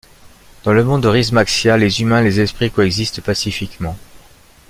[0.63, 3.95] Dans le monde de Rieze Maxia, les humains et les esprits coexistent pacifiquement.